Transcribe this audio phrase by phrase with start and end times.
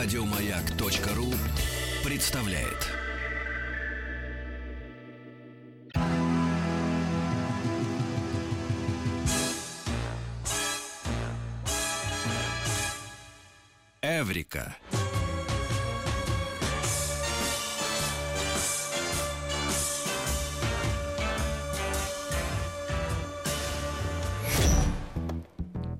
[0.00, 1.34] Радиомаяк.ру
[2.08, 2.86] представляет.
[14.00, 14.76] Эврика.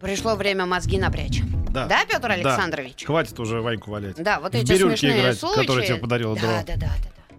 [0.00, 1.47] Пришло время мозги напрячь.
[1.70, 1.86] Да.
[1.86, 2.34] Да, Петр Да.
[2.34, 3.04] Александрович?
[3.04, 4.16] Хватит уже Ваньку валять.
[4.16, 5.60] Да, вот В эти бирюльки смешные играть, случаи.
[5.60, 6.50] которые тебе подарила да, Дро.
[6.50, 7.36] да, да, да, да.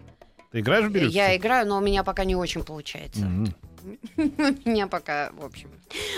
[0.51, 1.13] Ты играешь в бирюльки?
[1.13, 3.21] Я играю, но у меня пока не очень получается.
[3.25, 3.53] Мгм.
[4.17, 5.69] У меня пока, в общем.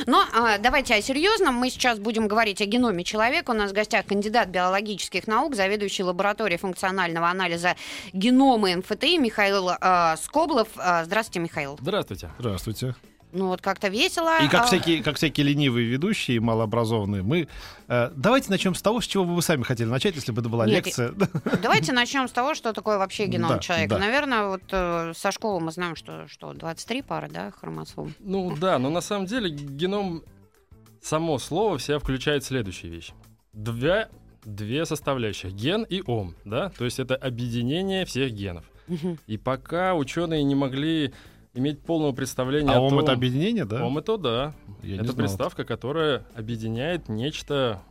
[0.07, 1.55] Но а, давайте о серьезном.
[1.55, 3.51] Мы сейчас будем говорить о геноме человека.
[3.51, 7.75] У нас в гостях кандидат биологических наук, заведующий лабораторией функционального анализа
[8.13, 10.69] генома МФТИ Михаил а, Скоблов.
[10.75, 11.77] А, здравствуйте, Михаил.
[11.79, 12.31] Здравствуйте.
[12.39, 12.95] Здравствуйте.
[13.33, 14.39] Ну вот как-то весело.
[14.43, 17.47] И как А, всякие, как всякие ленивые ведущие, малообразованные, мы...
[17.87, 20.49] э, давайте начнем с того, с чего бы вы сами хотели начать, если бы это
[20.49, 21.13] была Нет, лекция.
[21.61, 23.95] Давайте начнем с того, что такое вообще геном Да, человека.
[23.95, 23.99] да.
[23.99, 28.13] Наверное, вот э, со школы мы знаем, что, что 23 пары, да, хромосом.
[28.19, 30.23] Ну да, но на самом деле геном,
[31.01, 33.13] само слово в себя включает следующие вещи.
[33.53, 34.09] Две,
[34.43, 38.65] две составляющих, ген и ом, да, то есть это объединение всех генов.
[39.27, 41.13] И пока ученые не могли
[41.53, 42.99] иметь полного представления А о ом том...
[42.99, 43.85] это объединение, да?
[43.85, 44.53] Ом это да.
[44.83, 47.81] Я это приставка, которая объединяет нечто,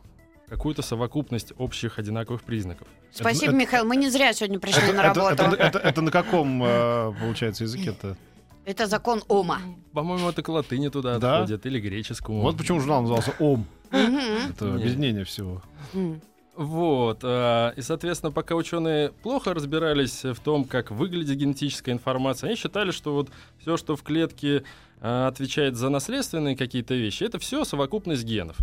[0.47, 2.87] какую-то совокупность общих одинаковых признаков.
[3.11, 3.85] Спасибо, это- Михаил.
[3.85, 5.43] Мы не зря сегодня пришли Это, на это- работу.
[5.43, 8.17] это- это- это на каком, э, получается, языке-то?
[8.65, 9.59] Это закон Ома.
[9.91, 11.39] По-моему, это к латыни туда Да?
[11.39, 12.41] отходит, или греческому.
[12.41, 13.65] Вот почему журнал назывался ОМ.
[13.91, 14.75] Это Не.
[14.75, 15.61] объединение всего.
[16.55, 22.57] Вот, а, и, соответственно, пока ученые плохо разбирались в том, как выглядит генетическая информация, они
[22.57, 24.63] считали, что вот все, что в клетке
[24.99, 28.57] а, отвечает за наследственные какие-то вещи, это все совокупность генов.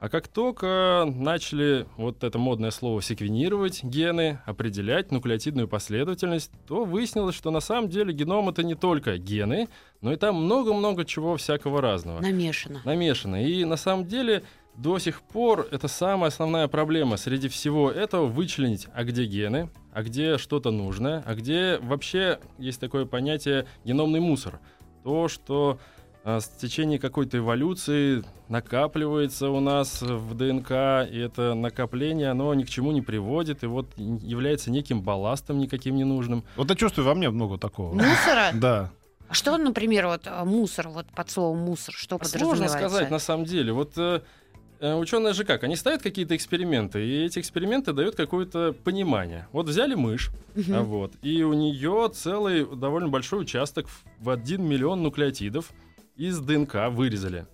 [0.00, 7.34] А как только начали вот это модное слово секвенировать гены, определять нуклеотидную последовательность, то выяснилось,
[7.34, 9.68] что на самом деле геном это не только гены,
[10.00, 12.80] но и там много-много чего всякого разного Намешано.
[12.86, 13.44] намешано.
[13.44, 14.42] И на самом деле
[14.82, 20.02] до сих пор это самая основная проблема среди всего этого вычленить, а где гены, а
[20.02, 24.58] где что-то нужное, а где вообще есть такое понятие геномный мусор.
[25.04, 25.78] То, что
[26.24, 30.70] а, с течение какой-то эволюции накапливается у нас в ДНК,
[31.10, 35.96] и это накопление, оно ни к чему не приводит, и вот является неким балластом никаким
[35.96, 36.42] ненужным.
[36.56, 37.92] Вот я чувствую во мне много такого.
[37.92, 38.50] Мусора?
[38.54, 38.90] Да.
[39.28, 42.88] А Что, например, вот э, мусор, вот под словом мусор, что Сложно подразумевается?
[42.88, 43.72] сказать на самом деле.
[43.72, 44.22] Вот э,
[44.80, 45.62] ученые же как?
[45.64, 49.46] Они ставят какие-то эксперименты, и эти эксперименты дают какое-то понимание.
[49.52, 50.74] Вот взяли мышь, Мгм.
[50.74, 53.86] а вот, и у нее целый довольно большой участок
[54.18, 55.70] в 1 миллион нуклеотидов
[56.16, 57.46] из ДНК вырезали.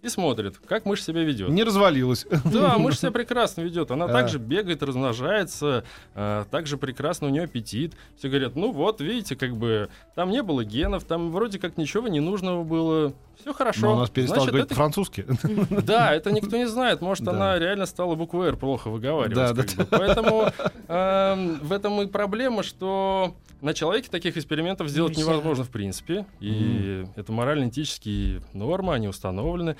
[0.00, 1.48] И смотрят, как мышь себя ведет.
[1.48, 2.26] Не развалилась.
[2.44, 3.90] Да, мышь себя прекрасно ведет.
[3.90, 4.08] Она А.
[4.08, 7.94] также бегает, размножается, а, также прекрасно у нее аппетит.
[8.16, 12.06] Все говорят, ну вот, видите, как бы там не было генов, там вроде как ничего
[12.06, 13.12] ненужного было.
[13.40, 13.80] Все хорошо.
[13.86, 15.26] Но у нас перестал Значит, говорить это по-французски.
[15.84, 17.00] да, это никто не знает.
[17.00, 17.32] Может, Да.
[17.32, 19.34] она реально стала букву «Р» плохо выговаривать.
[19.34, 19.86] Да, да, бы.
[19.90, 20.52] Поэтому
[20.88, 26.26] эм, в этом и проблема, что на человеке таких экспериментов сделать невозможно в принципе.
[26.40, 29.76] И это морально-этические нормы, они установлены.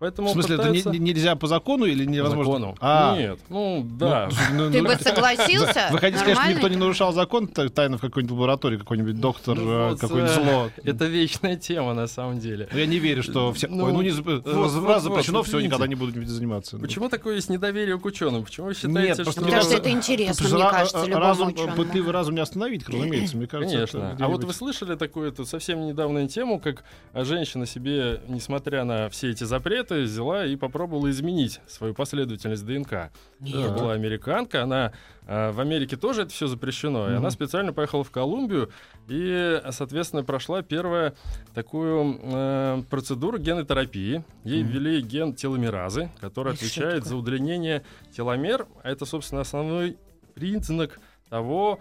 [0.00, 2.52] Поэтому В смысле, это не- пытаются- не- нельзя по закону или По невозможно?
[2.52, 2.76] закону.
[2.80, 4.28] А, Нет, ну да.
[4.52, 5.88] ну, Ты ну, бы согласился?
[5.92, 9.56] Вы хотите сказать, что никто не нарушал закон та- тайно в какой-нибудь лаборатории, какой-нибудь доктор,
[9.56, 10.70] Ну э, вот, какое-нибудь э, зло?
[10.82, 12.68] Это вечная тема на самом деле.
[12.72, 13.68] Ну, Я не верю, что все...
[13.68, 15.68] Ну, Ой, ну не вот, раз запрещено, вот, все, видите.
[15.68, 16.76] никогда не буду заниматься.
[16.76, 18.44] Почему такое есть недоверие к ученым?
[18.44, 19.22] Почему вы считаете, Нет, что...
[19.24, 23.46] просто Потому что это интересно, мне кажется, любому разум, пытливый разум не остановить, разумеется, мне
[23.46, 23.76] кажется.
[23.76, 24.12] Конечно.
[24.16, 26.82] это А вот вы слышали такую совсем недавнюю тему, как
[27.14, 33.10] женщина себе, несмотря на все эти запреты, взяла и попробовала изменить свою последовательность ДНК.
[33.40, 33.56] Нет.
[33.56, 34.92] Это была американка, она
[35.26, 37.18] а, в Америке тоже это все запрещено, и Мгм.
[37.18, 38.70] она специально поехала в Колумбию
[39.08, 41.14] и, соответственно, прошла первую
[41.54, 44.24] такую э, процедуру генотерапии.
[44.44, 44.72] Ей Мгм.
[44.72, 47.84] ввели ген теломеразы, который Это что отвечает за удлинение
[48.16, 48.66] теломер.
[48.82, 49.96] А это, собственно, основной
[50.34, 50.98] признак
[51.28, 51.80] того,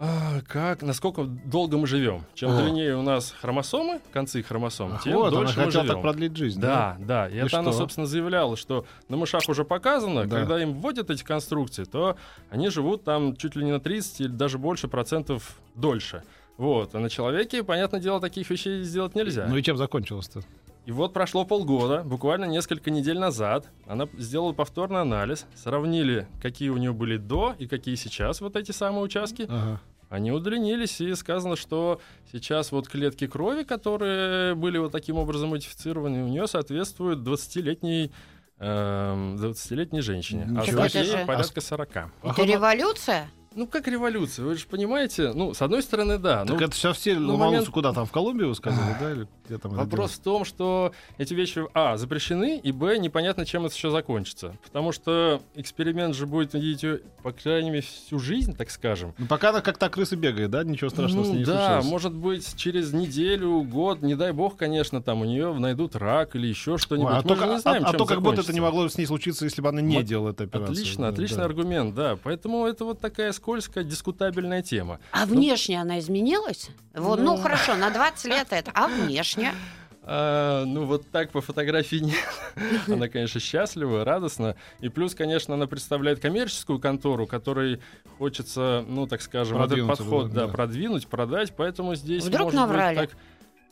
[0.00, 2.24] а, как, насколько долго мы живем.
[2.34, 2.62] Чем О.
[2.62, 5.86] длиннее у нас хромосомы, концы хромосом, Ах, тем вот, она дольше мы живем.
[5.88, 6.96] так продлить жизнь, да?
[7.00, 7.28] Да, да.
[7.28, 7.78] И, И это она, что?
[7.80, 10.36] собственно, заявляла, что на мышах уже показано, Да.
[10.38, 12.16] когда им вводят эти конструкции, то
[12.50, 16.22] они живут там чуть ли не на 30 или даже больше процентов дольше.
[16.58, 16.94] Вот.
[16.94, 19.46] А на человеке, понятное дело, таких вещей сделать нельзя.
[19.48, 20.42] Ну и чем закончилось-то?
[20.88, 26.78] И вот прошло полгода, буквально несколько недель назад, она сделала повторный анализ, сравнили, какие у
[26.78, 29.42] нее были до и какие сейчас вот эти самые участки.
[29.50, 29.82] Ага.
[30.08, 32.00] Они удлинились, и сказано, что
[32.32, 38.10] сейчас вот клетки крови, которые были вот таким образом модифицированы, у нее соответствуют 20-летней
[38.58, 40.72] эм, 20-летней женщине, а Ничего себе.
[40.88, 42.10] злодея Это же- порядка 40.
[42.22, 43.28] Это революция?
[43.58, 45.32] Ну, как революция, вы же понимаете?
[45.34, 46.44] Ну, с одной стороны, да.
[46.44, 49.10] Так ну, это сейчас все ну, момент- куда там, в Колумбию, вы сказали, да?
[49.12, 53.44] Или где там это Вопрос в том, что эти вещи, а, запрещены, и, б, непонятно,
[53.44, 54.54] чем это еще закончится.
[54.62, 59.12] Потому что эксперимент же будет, видите, по крайней мере, всю жизнь, так скажем.
[59.18, 60.62] Ну, пока она как та крыса бегает, да?
[60.62, 61.86] Ничего страшного с Ну ней не да, случилось.
[61.90, 66.46] может быть, через неделю, год, не дай бог, конечно, там у нее найдут рак или
[66.46, 67.10] еще что-нибудь.
[67.10, 68.88] Ой, а Мы то, же не знаем, а- а то как будто это не могло
[68.88, 70.72] с ней случиться, если бы она не Вот делала эту операцию.
[70.74, 71.44] Отлично, Да, отличный да.
[71.46, 72.16] аргумент, да.
[72.22, 75.00] Поэтому это вот такая скользкая, дискутабельная тема.
[75.10, 76.68] А внешне она изменилась?
[76.94, 77.42] Вот, ну, Ну.
[77.42, 78.70] хорошо, на 20 лет это.
[78.74, 79.52] А внешне?
[80.10, 82.16] А, ну, вот так по фотографии нет.
[82.88, 84.56] Она, конечно, счастлива, радостна.
[84.80, 87.82] И плюс, конечно, она представляет коммерческую контору, которой
[88.16, 90.52] хочется, ну, так скажем, этот подход да, да, да.
[90.54, 91.52] продвинуть, продать.
[91.54, 92.96] Поэтому здесь Вдруг может быть наврали?
[92.96, 93.10] так-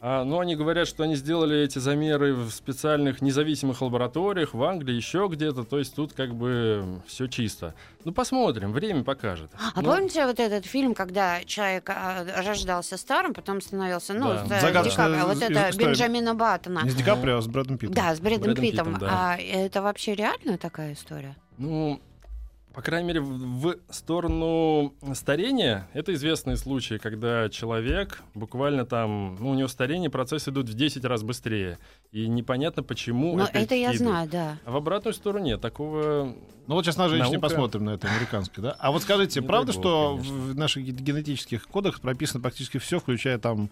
[0.00, 4.94] А, ну, они говорят, что они сделали эти замеры в специальных независимых лабораториях в Англии,
[4.94, 5.64] еще где-то.
[5.64, 7.74] То есть тут как бы все чисто.
[8.04, 9.50] Ну, посмотрим, время покажет.
[9.74, 14.44] А Ну, помните вот этот фильм, когда человек а, рождался старым, потом становился, ну, Да.
[14.46, 15.86] с, э, Загадочная Ди Каприо, вот из- это история.
[15.88, 16.80] Бенджамина Баттона.
[16.84, 17.94] Не с Ди Каприо, а с Брэдом Питтом.
[17.94, 18.86] Да, с Брэдом, Брэдом Питтом.
[18.94, 19.32] Питтом, да.
[19.32, 21.36] А это вообще реальная такая история?
[21.58, 22.00] Ну,
[22.76, 29.54] по крайней мере, в, сторону старения, это известные случаи, когда человек буквально там, ну, у
[29.54, 31.78] него старение, процессы идут в 10 раз быстрее.
[32.12, 34.00] И непонятно, почему Ну, это это я идет.
[34.02, 34.58] знаю, да.
[34.66, 35.58] А в обратную сторону нет.
[35.62, 36.34] Такого
[36.66, 37.48] Ну вот сейчас на женщине Наука.
[37.48, 38.76] посмотрим, на этой американской, да?
[38.78, 40.34] А вот скажите, Не правда, бог, что конечно.
[40.34, 43.70] в наших ге- генетических кодах прописано практически все, включая там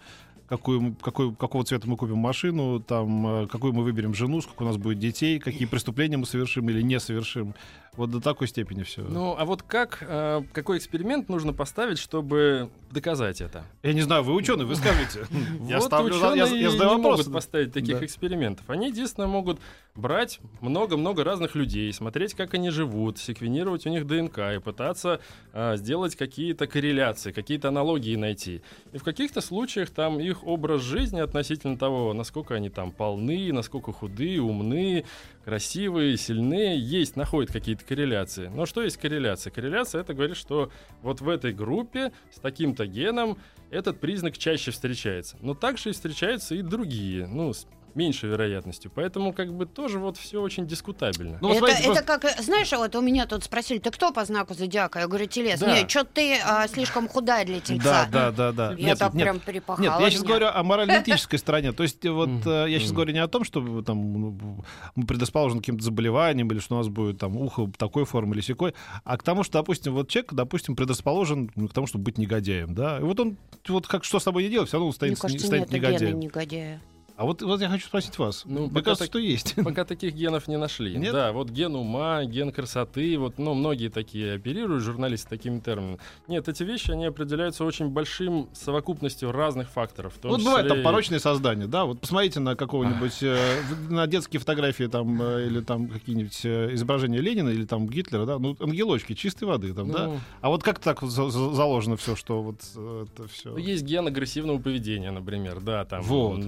[0.48, 4.66] какую, какой, какого цвета мы купим машину, там, э, какую мы выберем жену, сколько у
[4.66, 7.54] нас будет детей, какие преступления мы совершим или не совершим.
[7.96, 9.02] Вот до такой степени все.
[9.02, 13.64] Ну, а вот как, э, какой эксперимент нужно поставить, чтобы доказать это?
[13.82, 15.26] Я не знаю, вы ученый, вы скажите.
[15.68, 17.02] Я ставлю, я, задаю не вопрос.
[17.02, 18.68] могут поставить таких экспериментов.
[18.68, 19.60] Они единственно могут
[19.94, 25.20] брать много-много разных людей, смотреть, как они живут, секвенировать у них ДНК и пытаться
[25.52, 28.62] а, сделать какие-то корреляции, какие-то аналогии найти.
[28.92, 33.92] И в каких-то случаях там их образ жизни относительно того, насколько они там полны, насколько
[33.92, 35.04] худые, умны,
[35.44, 38.48] красивые, сильные, есть, находят какие-то корреляции.
[38.48, 39.50] Но что есть корреляция?
[39.50, 40.70] Корреляция это говорит, что
[41.02, 43.38] вот в этой группе с таким-то геном
[43.70, 45.36] этот признак чаще встречается.
[45.40, 47.52] Но также и встречаются и другие, ну,
[47.96, 48.90] меньшей вероятностью.
[48.94, 51.38] Поэтому как бы тоже вот все очень дискутабельно.
[51.40, 54.24] Ну, это, смотрите, это просто- как, знаешь, вот у меня тут спросили, ты кто по
[54.24, 55.00] знаку зодиака?
[55.00, 55.60] Я говорю, телец.
[55.60, 55.74] Да.
[55.74, 58.08] Нет, что ты а, слишком худая для Да, тельца.
[58.10, 58.70] да, да, да.
[58.72, 59.84] Я Нет, так нет, прям перепахала.
[59.84, 60.28] Нет, я сейчас меня.
[60.28, 61.72] говорю о морально-этической стороне.
[61.72, 64.64] То есть, э, вот э, я сейчас говорю не о том, что там ну,
[64.94, 68.40] мы предрасположены к каким-то заболеваниям, или что у нас будет там ухо такой формы или
[68.42, 68.74] секой,
[69.04, 72.74] а к тому, что, допустим, вот человек, допустим, предрасположен ну, к тому, чтобы быть негодяем,
[72.74, 72.98] да.
[72.98, 73.36] И вот он,
[73.68, 75.82] вот как что с тобой не делать, все равно он Мне станет, кажется, станет нет,
[75.82, 76.20] негодяем.
[76.20, 76.80] негодяя.
[77.16, 78.42] А вот, вот я хочу спросить вас.
[78.44, 79.54] Ну, Мне пока кажется, так- что есть.
[79.64, 80.96] Пока таких генов не нашли.
[80.96, 81.12] Нет?
[81.12, 85.98] Да, вот ген ума, ген красоты, вот, ну, многие такие оперируют, журналисты, такими терминами.
[86.26, 90.14] Нет, эти вещи, они определяются очень большим совокупностью разных факторов.
[90.24, 93.60] Вот бывает там числе порочные создания, да, вот посмотрите на какого-нибудь, э,
[93.90, 98.40] на детские фотографии там, э, или там какие-нибудь э, изображения Ленина или там Гитлера, да,
[98.40, 100.06] ну, ангелочки чистой воды там, да.
[100.06, 103.50] Ну, А вот как так за- за- заложено все, что вот это все?
[103.50, 106.02] Ну, Есть ген агрессивного поведения, например, да, там.
[106.02, 106.40] Вот.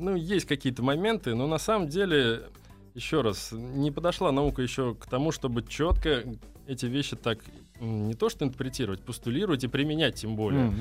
[0.00, 2.42] Ну, есть какие-то моменты, но на самом деле,
[2.94, 6.24] еще раз, не подошла наука еще к тому, чтобы четко
[6.66, 7.38] эти вещи так
[7.80, 10.72] не то что интерпретировать, постулировать и применять тем более.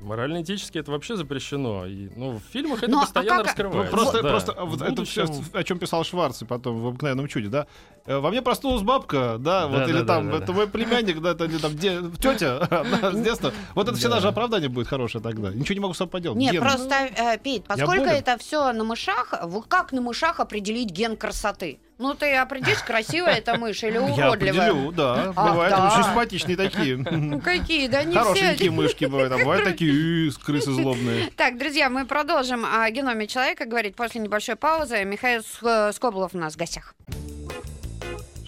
[0.00, 1.86] Морально-этически это вообще запрещено.
[1.86, 3.90] И, ну, в фильмах это Ну, а постоянно Ну, раскрывается.
[3.96, 4.28] просто, да.
[4.30, 7.66] просто а, вот это всё, о чем писал Шварц и потом в обыкновенном чуде, да.
[8.06, 10.52] Э, Во мне проснулась бабка, да, Да, вот да, или да, там да, это да.
[10.54, 12.66] мой племянник, да, это или там де- тетя
[13.02, 13.52] да, с детства.
[13.74, 14.20] Вот это всегда Да.
[14.22, 15.50] же оправдание будет хорошее тогда.
[15.50, 16.38] Ничего не могу с собой поделать.
[16.38, 16.62] Нет, Ген.
[16.62, 21.78] просто, э, Петь, поскольку это все на мышах, вот как на мышах определить ген красоты?
[22.00, 24.70] Ну, ты определишь, красивая эта мышь или Я уродливая?
[24.70, 25.32] определю, да.
[25.36, 25.88] Ах, Бывают да.
[25.92, 26.96] очень симпатичные такие.
[26.96, 28.70] Ну, какие, да не Хорошенькие все.
[28.70, 31.30] мышки бывают, а бывают такие «Ы, крысы злобные.
[31.36, 35.04] Так, друзья, мы продолжим о геноме человека говорить после небольшой паузы.
[35.04, 36.94] Михаил э, Скоблов у нас в гостях.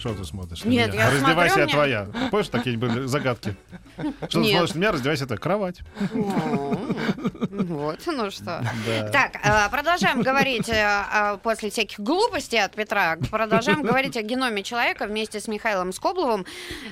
[0.03, 0.65] Что ты смотришь?
[0.65, 1.05] на Нет, меня?
[1.05, 1.73] я Раздевайся, смотрю, я мне-
[2.11, 2.29] твоя.
[2.29, 3.55] Помнишь, такие были загадки?
[4.27, 5.79] Что ты смотришь на меня, раздевайся, это кровать.
[6.11, 8.61] Вот, ну что.
[8.85, 9.09] Да.
[9.11, 13.17] Так, э, продолжаем говорить э, после всяких глупостей от Петра.
[13.31, 16.45] Продолжаем говорить о геноме человека вместе с Михаилом Скобловым.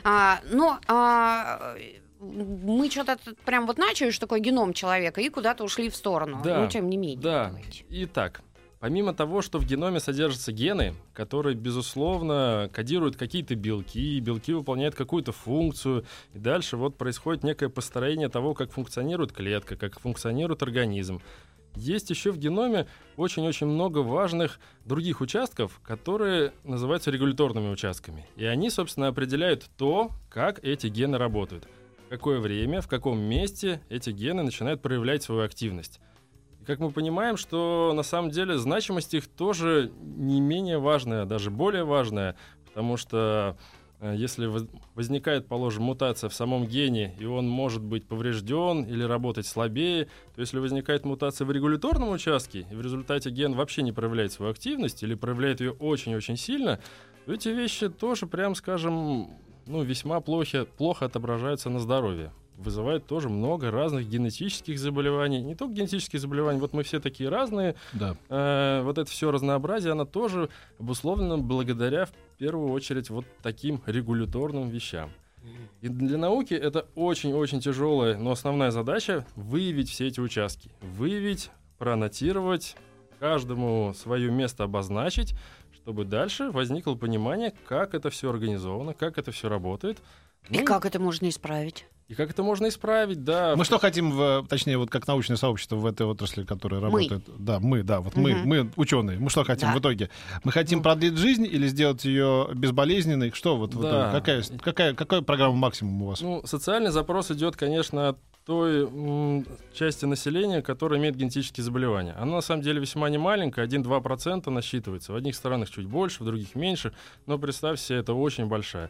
[0.06, 1.76] А, Ну, а,
[2.22, 6.42] мы что-то прям вот начали, что такое геном человека, и куда-то ушли в сторону.
[6.44, 7.20] Да, Ну, тем не менее.
[7.20, 7.46] Да.
[7.48, 7.84] давайте.
[7.90, 8.42] Итак,
[8.82, 15.32] помимо того, что в геноме содержатся гены, которые, безусловно, кодируют какие-то белки, белки выполняют какую-то
[15.32, 21.22] функцию, и дальше вот происходит некое построение того, как функционирует клетка, как функционирует организм.
[21.76, 28.26] есть еще в геноме очень-очень много важных других участков, которые называются регуляторными участками.
[28.36, 31.68] И они, собственно, определяют то, как эти гены работают.
[32.08, 36.02] В какое время, в каком месте эти гены начинают проявлять свою активность.
[36.72, 41.84] Как мы понимаем, что на самом деле значимость их тоже не менее важная, даже более
[41.84, 43.58] важная, потому что
[44.02, 44.50] Э, если
[44.96, 50.42] возникает, положим, мутация в самом гене, и он может быть поврежден или работать слабее, то
[50.42, 55.04] если возникает мутация в регуляторном участке, и в результате ген вообще не проявляет свою активность
[55.04, 56.80] или проявляет ее очень-очень сильно,
[57.26, 59.30] то эти вещи тоже, прям скажем,
[59.68, 65.42] ну, весьма плохи, плохо отображаются на здоровье вызывает тоже много разных генетических заболеваний.
[65.42, 67.76] Не только генетические заболевания, вот мы все такие разные.
[67.94, 68.16] Да.
[68.30, 70.50] Э, вот это все разнообразие, оно тоже
[70.80, 75.12] обусловлено благодаря, в первую очередь, вот таким регуляторным вещам.
[75.82, 80.70] И для науки это очень-очень тяжелая, но основная задача— выявить все эти участки.
[80.82, 81.50] Выявить,
[81.80, 82.76] проаннотировать,
[83.20, 85.34] каждому свое место обозначить,
[85.74, 89.98] чтобы дальше возникло понимание, как это все организовано, как это все работает.
[90.50, 91.86] И ну, как это можно исправить?
[92.12, 93.56] И как это можно исправить, да.
[93.56, 97.26] Мы что хотим, в, точнее, вот как научное сообщество в этой отрасли, которая работает.
[97.26, 97.36] Мы.
[97.40, 98.22] Да, мы, да, вот угу.
[98.22, 99.18] мы, мы ученые.
[99.18, 99.76] Мы что хотим да.
[99.76, 100.10] в итоге?
[100.44, 100.84] Мы хотим ну.
[100.84, 103.32] продлить жизнь или сделать ее безболезненной?
[103.32, 104.12] Что вот, да.
[104.12, 106.20] вот какая, какая, какая программа максимум у вас?
[106.20, 112.14] Ну, социальный запрос идет, конечно, от той м, части населения, которая имеет генетические заболевания.
[112.18, 115.14] Она на самом деле весьма не маленькая, 1-2% насчитывается.
[115.14, 116.92] В одних странах чуть больше, в других меньше,
[117.26, 118.90] но представьте себе, это очень большая.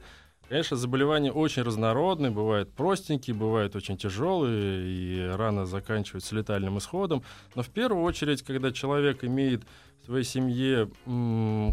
[0.51, 7.23] Конечно, заболевания очень разнородные, бывают простенькие, бывают очень тяжелые и рано заканчиваются летальным исходом.
[7.55, 9.63] Но в первую очередь, когда человек имеет
[10.01, 10.91] в своей семье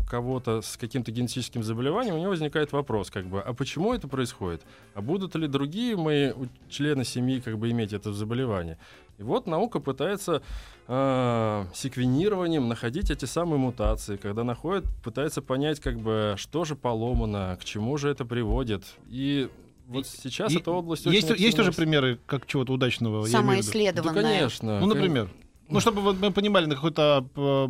[0.08, 4.62] кого-то с каким-то генетическим заболеванием, у него возникает вопрос, как бы, а почему это происходит?
[4.94, 6.32] А будут ли другие мои
[6.68, 8.78] члены семьи как бы иметь это заболевание?
[9.18, 10.42] И вот наука пытается
[10.86, 17.58] э, секвенированием находить эти самые мутации, когда находит, пытается понять, как бы, что же поломано,
[17.60, 18.84] к чему же это приводит.
[19.08, 19.50] И
[19.88, 23.26] вот сейчас и, эта область есть, очень есть тоже примеры как чего-то удачного.
[23.26, 24.14] Самоисследованное.
[24.14, 24.80] Да, конечно.
[24.80, 25.28] Ну, например.
[25.68, 27.68] Ну, чтобы мы понимали на какой-то э,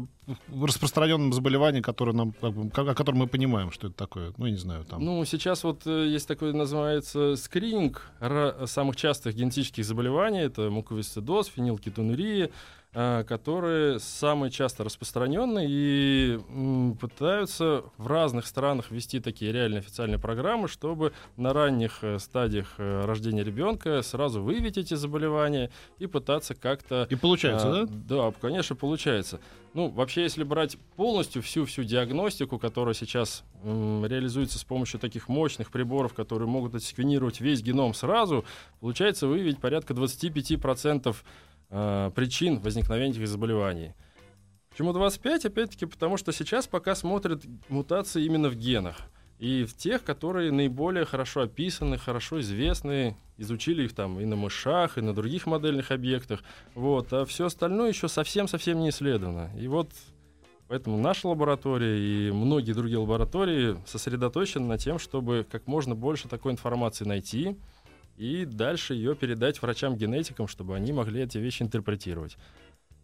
[0.62, 4.32] распространенном заболевании, которое нам, как бы, о котором мы понимаем, что это такое.
[4.36, 5.04] Ну, я не знаю, там.
[5.04, 8.10] Ну, сейчас вот э, есть такой, называется, скрининг
[8.66, 10.40] самых частых генетических заболеваний.
[10.40, 12.50] Это муковисцидоз, фенилкетонурия,
[12.94, 16.40] а, которые самые часто распространенные и
[16.98, 23.04] пытаются в разных странах ввести такие реальные официальные программы, чтобы на ранних э, стадиях э,
[23.04, 27.06] рождения ребенка сразу выявить эти заболевания и пытаться как-то...
[27.10, 27.92] И получается, а, да?
[27.92, 29.38] Да, конечно, получается.
[29.74, 35.70] Ну, вообще, если брать полностью всю-всю диагностику, которая сейчас м, реализуется с помощью таких мощных
[35.70, 38.44] приборов, которые могут отсеквенировать весь геном сразу,
[38.80, 41.16] получается выявить порядка 25%
[41.70, 43.92] э, причин возникновения этих заболеваний.
[44.70, 45.46] Почему 25?
[45.46, 48.96] Опять-таки потому, что сейчас пока смотрят мутации именно в генах.
[49.38, 54.98] И в тех, которые наиболее хорошо описаны, хорошо известны, изучили их там и на мышах,
[54.98, 56.42] и на других модельных объектах.
[56.74, 57.12] Вот.
[57.12, 59.50] А все остальное еще совсем-совсем не исследовано.
[59.56, 59.90] И вот
[60.68, 66.52] Поэтому наша лаборатория и многие другие лаборатории сосредоточены на тем, чтобы как можно больше такой
[66.52, 67.56] информации найти,
[68.18, 72.36] и дальше ее передать врачам-генетикам, чтобы они могли эти вещи интерпретировать.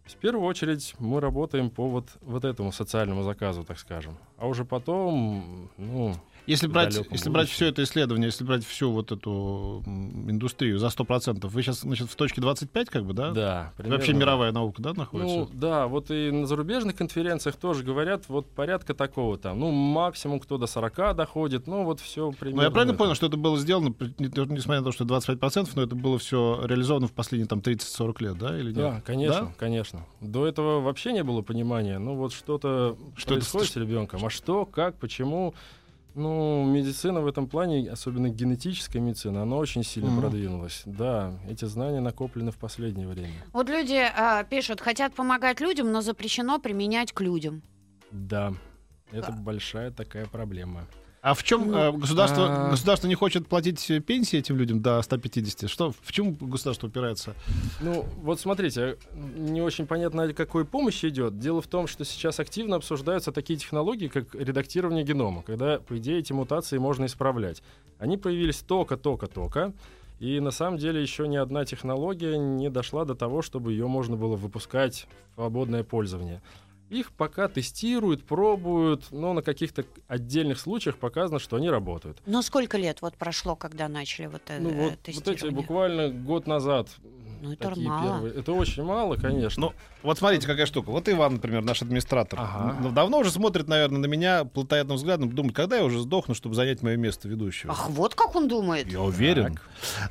[0.05, 4.17] В первую очередь мы работаем по вот, вот этому социальному заказу, так скажем.
[4.37, 6.13] А уже потом, ну,
[6.47, 11.47] если брать, если брать все это исследование, если брать всю вот эту индустрию за 100%,
[11.47, 13.31] вы сейчас значит, в точке 25, как бы, да?
[13.31, 13.73] Да.
[13.77, 13.97] Примерно.
[13.97, 15.35] Вообще мировая наука, да, находится?
[15.35, 20.39] Ну, да, вот и на зарубежных конференциях тоже говорят, вот порядка такого там, ну, максимум
[20.39, 22.61] кто до 40 доходит, ну, вот все примерно.
[22.61, 22.99] Ну, я правильно это.
[22.99, 27.07] понял, что это было сделано, несмотря на то, что 25%, но это было все реализовано
[27.07, 28.75] в последние там 30-40 лет, да, или нет?
[28.75, 29.53] Да, конечно, да?
[29.57, 30.05] конечно.
[30.21, 33.79] До этого вообще не было понимания, ну, вот что-то что происходит это...
[33.79, 35.53] с ребенком, а что, как, почему...
[36.15, 40.21] Ну, медицина в этом плане, особенно генетическая медицина, она очень сильно mm-hmm.
[40.21, 40.81] продвинулась.
[40.85, 43.33] Да, эти знания накоплены в последнее время.
[43.51, 47.63] Вот люди а, пишут, хотят помогать людям, но запрещено применять к людям.
[48.11, 48.53] Да,
[49.11, 49.35] это а.
[49.35, 50.87] большая такая проблема.
[51.25, 52.69] А в чем ну, э, государство, а...
[52.69, 55.67] государство не хочет платить пенсии этим людям до 150?
[55.67, 57.33] Что, в чем государство упирается?
[57.81, 58.99] Ну, вот смотрите,
[59.35, 61.39] не очень понятно, о какой помощи идет.
[61.39, 66.19] Дело в том, что сейчас активно обсуждаются такие технологии, как редактирование генома, когда, по идее,
[66.19, 67.63] эти мутации можно исправлять.
[67.97, 69.73] Они появились только-только-только.
[70.19, 74.15] И на самом деле еще ни одна технология не дошла до того, чтобы ее можно
[74.15, 76.43] было выпускать в свободное пользование.
[76.89, 82.21] Их пока тестируют, пробуют, но на каких-то отдельных случаях показано, что они работают.
[82.27, 86.45] Но сколько лет вот прошло, когда начали вот это ну, вот, вот эти буквально год
[86.45, 86.89] назад
[87.41, 88.03] Ну, это Такие мало.
[88.03, 88.33] первые.
[88.35, 89.61] Это очень мало, конечно.
[89.61, 89.73] Ну,
[90.03, 90.91] вот смотрите, какая штука.
[90.91, 92.77] Вот Иван, например, наш администратор, Ага.
[92.79, 96.53] м, давно уже смотрит, наверное, на меня плотоядным взглядом, думает, когда я уже сдохну, чтобы
[96.53, 97.73] занять мое место ведущего.
[97.73, 98.85] Ах, вот как он думает.
[98.85, 99.57] Я уверен.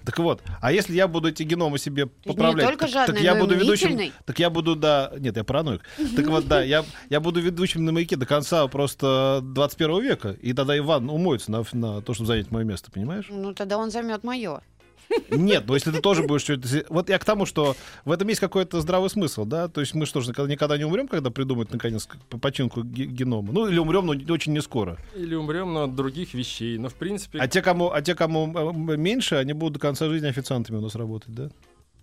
[0.04, 0.18] Так.
[0.18, 3.34] вот, а если я буду эти геномы себе не поправлять, только так, жадный, так я
[3.34, 5.82] но буду ведущим, так я буду, да, нет, я параноик.
[6.16, 10.52] Так вот, да, я, я буду ведущим на маяке до конца просто 21 века, и
[10.52, 13.26] тогда Иван умоется на, на то, чтобы занять мое место, понимаешь?
[13.30, 14.60] Ну, тогда он займет мое.
[15.30, 16.66] Нет, но если ты тоже будешь что-то...
[16.88, 19.68] Вот я к тому, что в этом есть какой-то здравый смысл, да?
[19.68, 22.08] То есть мы что же, никогда, не умрем, когда придумают, наконец,
[22.40, 23.52] починку ге- генома?
[23.52, 24.96] Ну, или умрем, но не- очень не скоро.
[25.14, 26.78] Или умрем но от других вещей.
[26.78, 28.52] Но в принципе, А те, кому, а те, кому
[28.90, 31.50] э, меньше, они будут до конца жизни официантами у нас работать, да?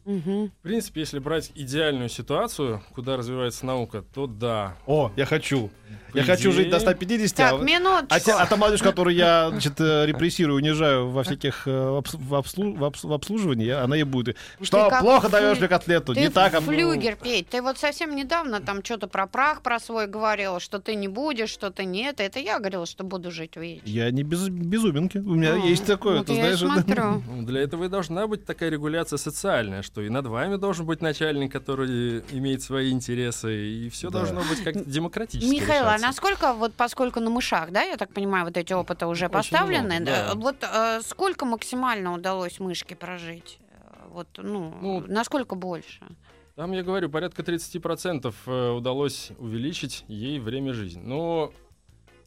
[0.05, 0.48] Мгм.
[0.48, 4.75] в принципе, если брать идеальную ситуацию, куда развивается наука, то да.
[4.88, 5.70] О, я хочу.
[6.13, 8.08] По я хочу жить до идее- 150, Так, а, минуточку.
[8.10, 12.17] а, те- а та молодежь, которую я значит, э, репрессирую, унижаю во всяких э, обс-
[12.17, 14.38] в, обслу- в обс- в обслуживании, я- она ей будет.
[14.62, 16.13] Что, плохо флю- даешь мне котлету?
[16.13, 16.62] Ты не так, а...
[16.62, 20.96] флюгер, Петь, ты вот совсем недавно там что-то про прах про свой говорила, что ты
[20.96, 22.20] не будешь, что ты нет.
[22.22, 23.84] Это я говорила, что буду жить вечно.
[23.89, 25.17] Я не без, безуминки.
[25.17, 26.60] У меня А, есть такое, вот ты знаешь.
[26.60, 27.22] смотрю.
[27.27, 31.02] Ну, Для этого и должна быть такая регуляция социальная, что и над вами должен быть
[31.02, 34.20] начальник, который имеет свои интересы, и все Да.
[34.20, 36.08] должно быть как демократически Михаил, а решаться.
[36.08, 40.00] насколько, вот поскольку на мышах, да, я так понимаю, вот эти опыты уже Очень поставлены,
[40.00, 40.36] много, да, да.
[40.36, 43.60] вот э, сколько максимально удалось мышке прожить?
[43.70, 46.06] Э, Вот, ну, Ну, насколько больше?
[46.56, 51.02] Там, я говорю, порядка 30% э, удалось увеличить ей время жизни.
[51.04, 51.52] Но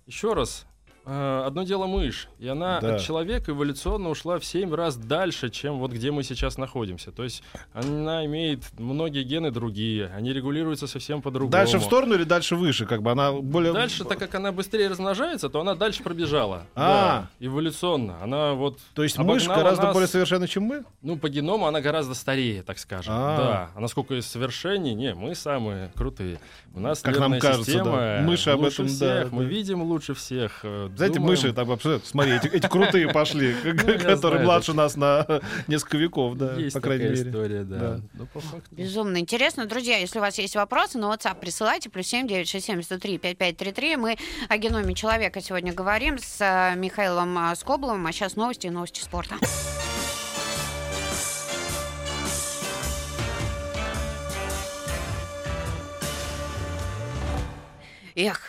[0.07, 0.74] еще раз, э,
[1.07, 2.95] одно дело мышь, и она Да.
[2.97, 7.13] от человека эволюционно ушла в 7 раз дальше, чем вот где мы сейчас находимся.
[7.13, 7.43] То есть
[7.73, 11.53] она имеет многие гены другие, они регулируются совсем по-другому.
[11.53, 12.87] Дальше в сторону или дальше выше?
[12.87, 13.73] Как бы она более...
[13.73, 16.67] Дальше, так как она быстрее размножается, то она дальше пробежала.
[16.75, 17.29] А.
[17.39, 18.23] Да, эволюционно.
[18.23, 19.95] Она вот, То есть мышь гораздо нас.
[19.95, 20.85] более совершенна, чем мы?
[21.03, 23.13] ну, по геному она гораздо старее, так скажем.
[23.17, 23.37] А.
[23.37, 23.71] Да.
[23.75, 26.39] А насколько из совершенней, не, мы самые крутые.
[26.75, 28.21] У нас Как нам кажется, система да.
[28.23, 29.49] Мыши об этом, да, всех, мы да.
[29.49, 30.65] видим лучше всех.
[30.97, 31.31] Знаете, думаем.
[31.31, 32.09] мыши там абсолютно...
[32.09, 35.27] Смотри, эти, эти крутые пошли, я которые младше нас на
[35.67, 37.29] несколько веков, да, по крайней мере.
[37.29, 38.01] история, да.
[38.15, 38.27] Ну.
[38.71, 39.67] Безумно интересно.
[39.67, 41.91] Друзья, если у вас есть вопросы, на WhatsApp присылайте.
[41.91, 43.97] Плюс семь девять шесть семь сто три пять пять три три.
[43.97, 44.17] Мы
[44.49, 48.07] о геноме человека сегодня говорим с э, Михаилом э, Скобловым.
[48.07, 49.37] А сейчас новости и новости спорта.
[58.17, 58.41] Эх,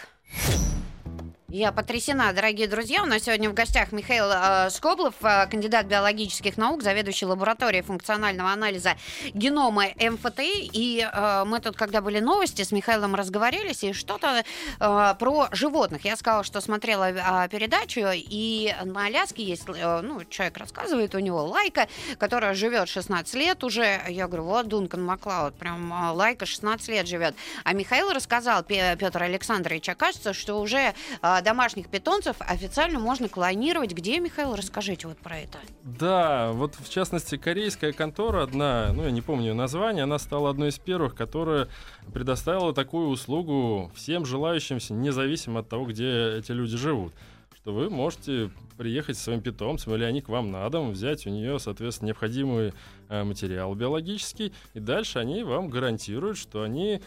[1.56, 3.02] я потрясена, дорогие друзья.
[3.02, 8.52] У нас сегодня в гостях Михаил э, Скоблов, э, кандидат биологических наук, заведующий лабораторией функционального
[8.52, 8.96] анализа
[9.34, 10.70] генома МФТИ.
[10.74, 14.44] И э, мы тут, когда были новости, с Михаилом разговорились, и что-то
[14.80, 16.04] э, про животных.
[16.04, 21.20] Я сказала, что смотрела э, передачу, и на Аляске есть, э, ну, человек рассказывает, у
[21.20, 21.88] него лайка,
[22.18, 24.02] которая живет 16 лет уже.
[24.10, 27.34] Я говорю, вот Дункан Маклауд, прям э, лайка 16 лет живет.
[27.64, 33.94] А Михаил рассказал, Петр Александрович, окажется, что уже э, домашних питомцев официально можно клонировать.
[33.94, 35.60] Где, Михаил, расскажите вот про это.
[35.84, 40.50] Да, вот в частности корейская контора одна, ну я не помню ее название, она стала
[40.50, 41.70] одной из первых, которая
[42.14, 47.14] предоставила такую услугу всем желающимся, независимо от того, где эти люди живут.
[47.56, 51.30] Что вы можете приехать со своим питомцем, или они к вам на дом, взять у
[51.30, 52.74] нее, соответственно, необходимый
[53.10, 57.02] э, материал биологический, и дальше они вам гарантируют, что они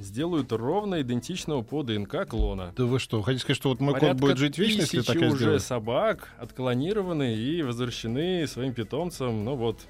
[0.00, 2.72] сделают ровно идентичного по ДНК клона.
[2.76, 5.12] Да вы что, хотите сказать, что вот мой кот Порядка будет жить вечно, если тысячи
[5.12, 5.62] такая уже сделать?
[5.62, 9.80] собак отклонированы и возвращены своим питомцам, ну вот,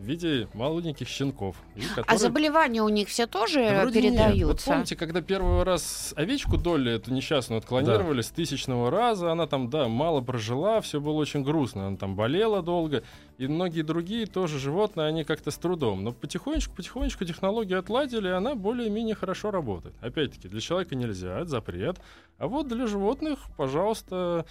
[0.00, 1.56] в виде маленьких щенков.
[1.76, 4.12] и А которые- заболевания у них все тоже Да вроде нет.
[4.12, 4.70] Вот передаются?
[4.70, 9.88] помните, когда первый раз овечку Долли, эту несчастную, отклонировали с тысячного раза, она там, да,
[9.88, 13.02] мало прожила, все было очень грустно, она там болела долго,
[13.36, 16.02] и многие другие тоже животные, они как-то с трудом.
[16.02, 19.94] Но потихонечку-потихонечку технологии отладили, и она более-менее хорошо работает.
[20.00, 21.98] Опять-таки, для человека нельзя, это запрет,
[22.38, 24.46] а вот для животных, пожалуйста,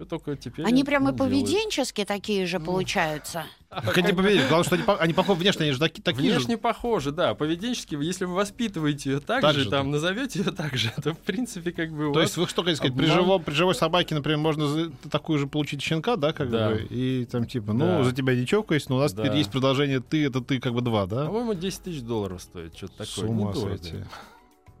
[0.00, 1.18] что только теперь Они прямо делают.
[1.18, 3.44] поведенчески такие же Ну, получаются.
[3.68, 4.40] Как они победили?
[4.48, 6.58] Главное, что они, по- они похожи внешне, они же таки- такие Внешне же.
[6.58, 7.34] похоже, да.
[7.34, 11.12] Поведенчески, если вы воспитываете ее так, Так же, же, там, назовете ее так же, то,
[11.12, 13.18] в принципе, как бы То есть вы что хотите сказать, при, обман.
[13.18, 16.70] живом, при живой собаке, например, можно такую же получить щенка, да, как Да.
[16.70, 18.04] бы, и там типа, ну, Да.
[18.04, 19.22] за тебя не чокаюсь, но у нас Да.
[19.24, 21.26] теперь есть продолжение ты, это ты, как бы два, да?
[21.26, 23.30] По-моему, 10 тысяч долларов стоит, что-то С такое.
[23.30, 23.96] ума сойти.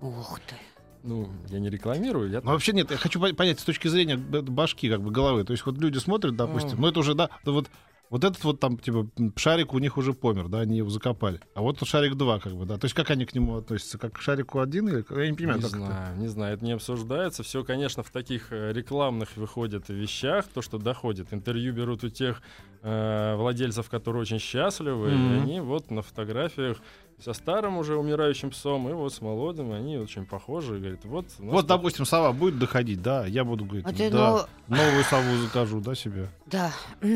[0.00, 0.54] Ух ты.
[1.02, 2.40] Ну, я не рекламирую, я...
[2.42, 5.44] Ну, вообще нет, я хочу по- понять с точки зрения башки, как бы головы.
[5.44, 6.80] То есть вот люди смотрят, допустим, А.
[6.82, 7.68] ну это уже, да, вот
[8.10, 11.38] Вот этот вот там, типа, шарик у них уже помер, да, они его закопали.
[11.54, 12.76] А вот шарик 2, как бы, да.
[12.76, 13.98] То есть как они к нему относятся?
[13.98, 15.02] Как к шарику один или...
[15.02, 15.80] как- Я не понимаю, не как это.
[15.86, 17.44] знаю, не знаю, это не обсуждается.
[17.44, 21.28] Все, конечно, в таких э, рекламных выходит вещах, то, что доходит.
[21.32, 22.42] Интервью берут у тех
[22.82, 25.32] э, владельцев, которые очень счастливы, Мгм.
[25.36, 26.78] и они вот на фотографиях
[27.22, 30.76] со старым уже умирающим псом, и вот с молодым, они очень похожи.
[30.76, 31.26] И говорят, вот...
[31.38, 35.36] Вот, так- допустим, сова будет доходить, да, я буду говорить, А ты, да, новую сову
[35.36, 36.28] закажу, да, себе.
[36.46, 36.72] Да.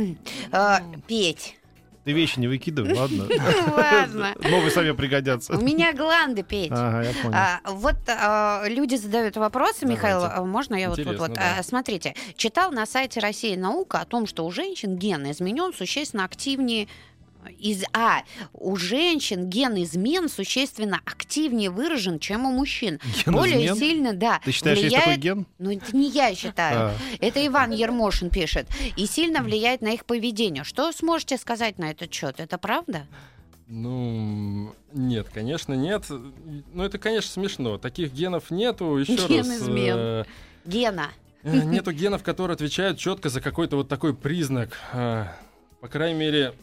[0.53, 1.57] А, Петь.
[2.05, 3.27] Ты вещи не выкидывай, ладно?
[3.75, 4.35] Ладно.
[4.43, 5.57] Новые сове пригодятся.
[5.57, 6.71] У меня гланды, Петь.
[6.71, 7.35] Ага, я понял.
[7.35, 10.37] А, вот а, люди задают вопросы, Михаил, Давайте.
[10.37, 11.57] а можно я вот вот вот да.
[11.59, 16.25] а, смотрите, читал на сайте России наука о том, что у женщин ген изменен существенно
[16.25, 16.89] активнее
[17.59, 23.01] из а у женщин ген измен существенно активнее выражен, чем у мужчин.
[23.25, 23.77] Ген Более измен?
[23.77, 25.21] сильно, да, Ты считаешь, есть такой влияет.
[25.21, 25.47] ген?
[25.59, 26.79] Ну это не я считаю.
[26.79, 26.95] А.
[27.21, 28.67] Это Иван Ермошин пишет.
[28.97, 30.65] И сильно влияет на их поведение.
[30.65, 32.37] Что сможете сказать на этот счет?
[32.39, 33.07] Это правда?
[33.67, 36.05] Ну, нет, конечно, нет.
[36.09, 37.79] Ну, это, конечно, смешно.
[37.79, 38.97] Таких генов нету.
[38.99, 39.49] Еще Ген раз.
[39.63, 39.97] измен.
[39.99, 40.25] э,
[40.67, 41.09] Гена.
[41.43, 44.79] Э, Нету генов, которые отвечают четко за какой-то вот такой признак.
[44.93, 45.27] Э,
[45.81, 46.55] По крайней мере,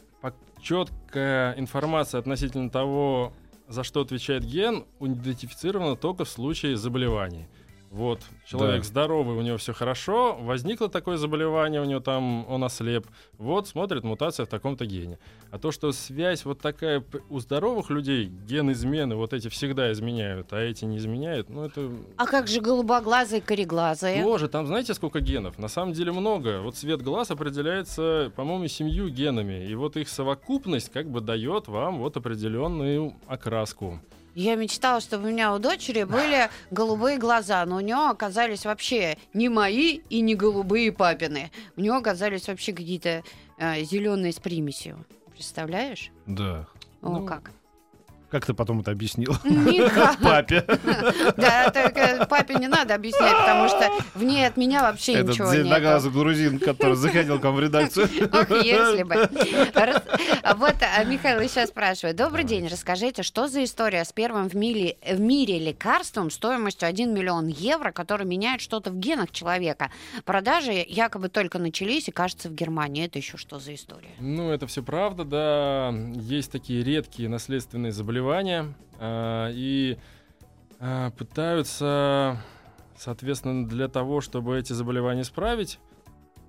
[0.61, 3.33] четкая информация относительно того,
[3.67, 7.47] за что отвечает ген, идентифицирована только в случае заболеваний.
[7.91, 8.87] Вот, человек Да.
[8.87, 13.05] здоровый, у него все хорошо, возникло такое заболевание, у него там он ослеп.
[13.37, 15.19] Вот, смотрит мутация в таком-то гене.
[15.51, 20.53] А то, что связь вот такая у здоровых людей, ген измены, вот эти всегда изменяют,
[20.53, 24.23] а эти не изменяют, ну это А как же голубоглазые, кореглазые?
[24.23, 25.59] Тоже, там знаете, сколько генов?
[25.59, 26.61] На самом деле много.
[26.61, 29.67] Вот цвет глаз определяется, по-моему, семью генами.
[29.67, 33.99] И вот их совокупность как бы дает вам вот определенную окраску.
[34.33, 39.17] Я мечтала, чтобы у меня у дочери были голубые глаза, но у нее оказались вообще
[39.33, 41.51] не мои и не голубые папины.
[41.75, 43.23] У нее оказались вообще какие-то
[43.59, 45.05] зеленые с примесью.
[45.33, 46.11] Представляешь?
[46.27, 46.67] Да.
[47.01, 47.51] О, Ну, как.
[48.29, 49.35] Как ты потом это объяснил?
[49.43, 50.17] Никак.
[50.23, 50.65] Папе.
[51.35, 52.00] Да, только
[52.31, 55.63] папе не надо объяснять, потому что в ней от меня вообще Этот ничего нет.
[55.65, 58.05] зеленоглазый грузин, который заходил к вам в редакцию.
[58.31, 59.29] Ох, если бы.
[60.43, 62.15] А Вот а, Михаил еще спрашивает.
[62.15, 67.13] Добрый день, расскажите, что за история с первым в мире, в мире лекарством стоимостью 1
[67.13, 69.91] миллион евро, который меняет что-то в генах человека?
[70.25, 73.05] Продажи якобы только начались, и кажется, в Германии.
[73.05, 74.09] Это еще что за история?
[74.19, 75.93] Ну, это все правда, да.
[76.15, 78.73] Есть такие редкие наследственные заболевания.
[78.99, 79.97] а, И
[81.17, 82.37] пытаются,
[82.97, 85.79] соответственно, для того, чтобы эти заболевания исправить,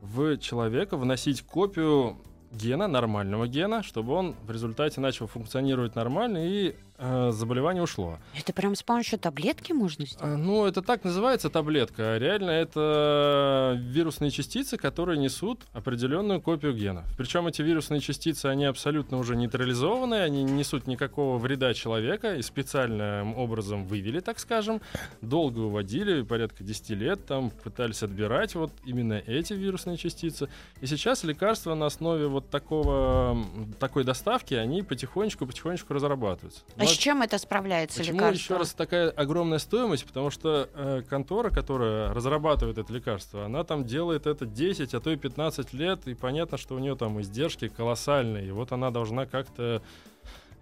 [0.01, 2.19] в человека вносить копию
[2.53, 8.19] гена, нормального гена, чтобы он в результате начал функционировать нормально и э, заболевание ушло.
[8.39, 10.23] Это прям с помощью таблетки можно сделать?
[10.23, 12.17] А, Ну, это так называется таблетка.
[12.17, 17.05] Реально это вирусные частицы, которые несут определенную копию гена.
[17.17, 22.43] Причем эти вирусные частицы, они абсолютно уже нейтрализованы, они не несут никакого вреда человека и
[22.43, 24.81] специальным образом вывели, так скажем.
[25.21, 30.49] Долго уводили, порядка 10 лет, там пытались отбирать вот именно эти вирусные частицы.
[30.81, 33.37] И сейчас лекарства на основе вот такого,
[33.81, 36.63] такой доставки, они потихонечку-потихонечку разрабатываются.
[36.83, 38.43] А Но с чем это справляется Почему лекарство?
[38.43, 40.05] еще раз такая огромная стоимость?
[40.05, 45.11] Потому что э, контора, которая разрабатывает это лекарство, она там делает это 10, а то
[45.11, 48.49] и 15 лет, и понятно, что у нее там издержки колоссальные.
[48.49, 49.83] И вот она должна как-то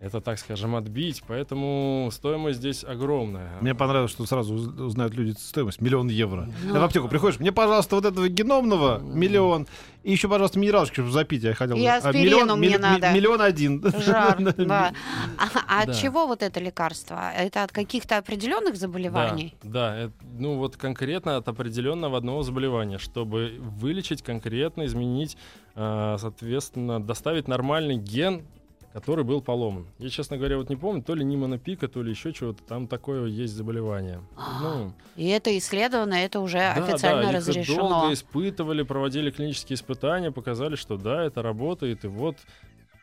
[0.00, 3.50] это, так скажем, отбить, поэтому стоимость здесь огромная.
[3.60, 5.80] Мне понравилось, что сразу уз- узнают люди стоимость.
[5.82, 6.48] Миллион евро.
[6.64, 6.72] Ну.
[6.72, 9.66] Ты в аптеку приходишь, мне, пожалуйста, вот этого геномного миллион.
[10.02, 11.42] И еще, пожалуйста, минералочки, чтобы запить.
[11.42, 11.76] Я хотел.
[11.76, 13.12] И А, аспирину мне ми- ми- надо.
[13.12, 13.84] Миллион один.
[13.98, 14.92] Жар, да.
[15.36, 15.92] А, а от Да.
[15.94, 17.30] чего вот это лекарство?
[17.36, 19.54] Это от каких-то определенных заболеваний?
[19.62, 25.36] Да, да, это, ну вот конкретно от определенного одного заболевания, чтобы вылечить конкретно, изменить,
[25.74, 28.46] э, соответственно, доставить нормальный ген,
[28.92, 29.86] который был поломан.
[29.98, 33.26] Я, честно говоря, вот не помню, то ли нимонопика, то ли еще чего-то, там такое
[33.26, 34.20] есть заболевание.
[34.60, 37.88] Ну, И это исследовано, это уже да, официально да, их разрешено.
[37.88, 42.36] долго испытывали, проводили клинические испытания, показали, что да, это работает, и вот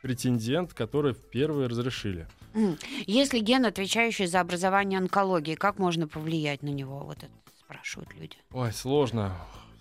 [0.01, 2.27] претендент, который первые разрешили.
[3.05, 6.99] Если ген, отвечающий за образование онкологии, как можно повлиять на него?
[6.99, 8.37] Вот это спрашивают люди.
[8.51, 9.33] Ой, сложно.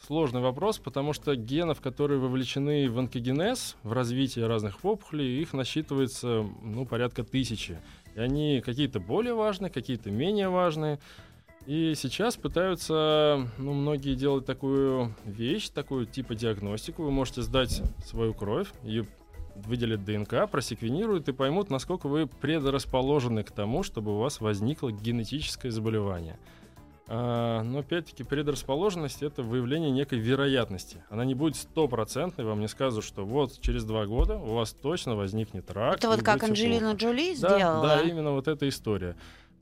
[0.06, 6.46] Сложный вопрос, потому что генов, которые вовлечены в онкогенез, в развитие разных опухолей, их насчитывается
[6.62, 7.80] ну, порядка тысячи.
[8.14, 11.00] И они какие-то более важные, какие-то менее важные.
[11.66, 17.02] И сейчас пытаются, ну, многие делать такую вещь, такую типа диагностику.
[17.02, 19.08] Вы можете сдать свою кровь, ее
[19.56, 25.72] выделят ДНК, просеквенируют и поймут, насколько вы предрасположены к тому, чтобы у вас возникло генетическое
[25.72, 26.38] заболевание.
[27.08, 31.04] А, но опять-таки предрасположенность это выявление некой вероятности.
[31.08, 35.14] Она не будет стопроцентной, вам не скажут, что вот через два года у вас точно
[35.14, 35.98] возникнет рак.
[35.98, 36.96] Это вот как Анджелина плохо.
[36.96, 37.86] Джоли Да, сделала.
[37.86, 39.16] да, именно вот эта история.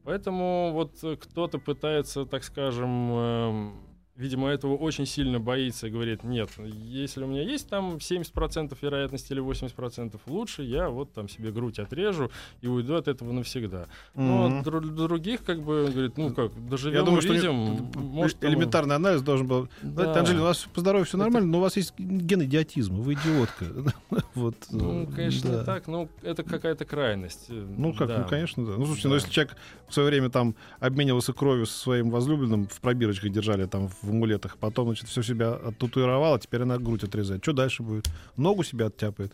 [0.05, 3.81] Поэтому вот кто-то пытается, так скажем, эм,
[4.17, 9.33] видимо, этого очень сильно боится и говорит, нет, если у меня есть там 70% вероятности
[9.33, 13.87] или 80%, лучше я вот там себе грудь отрежу и уйду от этого навсегда.
[14.15, 17.65] Но дру- других как бы говорит, ну как, доживем, Я думаю, что увидим.
[17.73, 19.69] них может, там- элементарный анализ должен был.
[19.83, 20.15] Да.
[20.19, 23.65] Анжелина, у вас по здоровью все нормально, но у вас есть ген идиотизма, вы идиотка.
[24.35, 24.55] Вот.
[24.71, 25.65] Ну, конечно, да.
[25.65, 27.47] так, но это какая-то крайность.
[27.49, 28.19] э, Ну, как, да.
[28.19, 28.73] ну, конечно, да.
[28.77, 29.09] Ну, слушайте, Да.
[29.11, 29.57] ну, если человек
[29.89, 34.57] в свое время там обменивался кровью со своим возлюбленным, в пробирочках держали там в амулетах,
[34.59, 37.43] потом, значит, все себя оттатуировал, а теперь она грудь отрезает.
[37.43, 38.09] Что дальше будет?
[38.37, 39.33] Ногу себя оттяпает.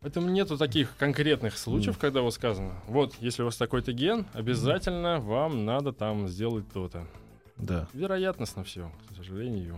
[0.00, 5.20] Поэтому нету таких конкретных случаев, когда вот сказано, вот, если у вас такой-то ген, обязательно
[5.20, 7.06] вам надо там сделать то-то.
[7.56, 7.88] Да.
[7.92, 9.76] Вероятностно все, к сожалению.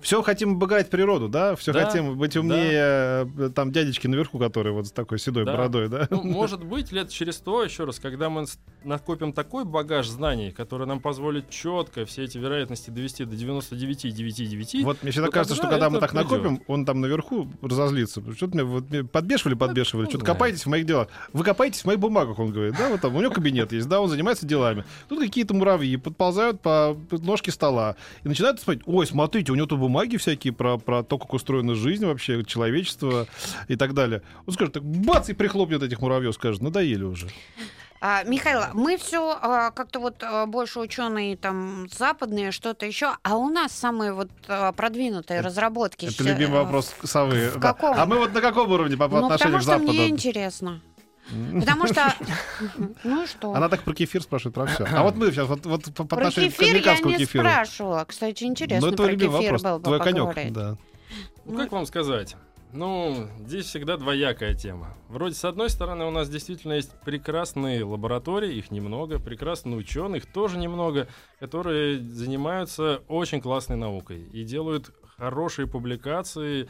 [0.00, 1.56] Все хотим обыграть природу, да?
[1.56, 5.52] Все Да, хотим быть умнее э, там дядечки наверху, которые вот с такой седой Да.
[5.52, 6.06] бородой, да?
[6.10, 8.46] Ну, может быть, лет через сто, еще раз, когда мы
[8.84, 15.02] накопим такой багаж знаний, который нам позволит четко все эти вероятности довести до 99,99, Вот
[15.02, 16.30] мне всегда кажется, что когда мы так придёт.
[16.30, 18.22] накопим, он там наверху разозлится.
[18.34, 20.34] Что-то мне, вот, мне подбешивали, подбешивали, ну, что-то знаю.
[20.36, 21.08] копаетесь в моих делах.
[21.32, 22.74] Вы копаетесь в моих бумагах, он говорит.
[22.78, 24.84] Да, вот там у него кабинет есть, да, он занимается делами.
[25.08, 29.77] Тут какие-то муравьи подползают по ножке стола и начинают смотреть, ой, смотрите, у него тут
[29.78, 33.26] бумаги всякие про, про то, как устроена жизнь вообще, человечество
[33.68, 34.22] и так далее.
[34.46, 37.28] Он скажет, так бац, и прихлопнет этих муравьев, скажет, надоели уже.
[38.00, 39.36] А, Михаил, мы все
[39.74, 44.70] как-то вот а, больше ученые там западные, что-то еще, а у нас самые вот а,
[44.72, 46.06] продвинутые разработки.
[46.06, 47.50] Это любимый э, вопрос совы.
[47.50, 47.72] в да.
[47.72, 47.98] каком?
[47.98, 49.92] А мы вот на каком уровне по, по Ну, отношению потому к что Западу?
[49.92, 50.80] мне интересно.
[51.60, 52.14] Потому что...
[53.04, 53.52] Ну и что?
[53.52, 54.84] Она так про кефир спрашивает, про все.
[54.84, 57.44] А вот мы сейчас вот, вот по, отношению к кефир я американскому не кефиру.
[57.44, 58.04] спрашивала.
[58.06, 60.52] Кстати, интересно Ну, это про кефир вопрос, было бы твой конек.
[60.52, 60.76] Да.
[61.44, 62.36] Ну, как вам сказать?
[62.72, 64.94] Ну, здесь всегда двоякая тема.
[65.08, 70.26] Вроде, с одной стороны, у нас действительно есть прекрасные лаборатории, их немного, прекрасные ученые, их
[70.26, 71.08] тоже немного,
[71.40, 76.68] которые занимаются очень классной наукой и делают хорошие публикации,